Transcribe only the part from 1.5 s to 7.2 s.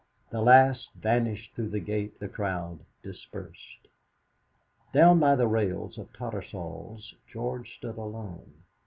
through the gate, the crowd dispersed. Down by the rails of Tattersall's